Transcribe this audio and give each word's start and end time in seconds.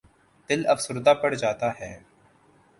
دل 0.49 0.61
افسردہ 0.67 1.13
پڑ 1.21 1.31
جاتا 1.35 1.69
ہے۔ 1.79 1.93